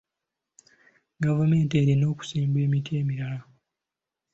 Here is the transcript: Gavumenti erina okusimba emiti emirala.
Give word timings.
Gavumenti 1.23 1.73
erina 1.81 2.05
okusimba 2.13 2.57
emiti 2.67 2.91
emirala. 3.01 3.41